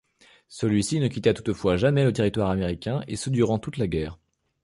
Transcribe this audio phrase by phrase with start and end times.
[0.47, 4.17] Celui-ci ne quitta toutefois jamais le territoire américain, et ce durant toute la guerre.